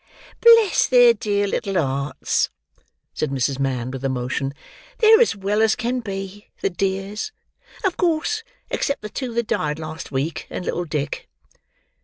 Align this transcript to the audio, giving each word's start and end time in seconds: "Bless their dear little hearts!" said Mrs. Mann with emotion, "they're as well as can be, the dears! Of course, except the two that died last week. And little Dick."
"Bless 0.41 0.87
their 0.87 1.13
dear 1.13 1.45
little 1.45 1.75
hearts!" 1.79 2.49
said 3.13 3.29
Mrs. 3.29 3.59
Mann 3.59 3.91
with 3.91 4.03
emotion, 4.03 4.51
"they're 4.97 5.21
as 5.21 5.35
well 5.35 5.61
as 5.61 5.75
can 5.75 5.99
be, 5.99 6.49
the 6.61 6.71
dears! 6.71 7.31
Of 7.83 7.97
course, 7.97 8.41
except 8.71 9.03
the 9.03 9.09
two 9.09 9.31
that 9.35 9.45
died 9.45 9.77
last 9.77 10.11
week. 10.11 10.47
And 10.49 10.65
little 10.65 10.85
Dick." 10.85 11.29